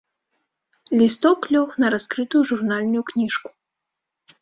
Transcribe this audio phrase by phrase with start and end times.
[1.01, 3.49] Лісток лёг на раскрытую журнальную кніжку.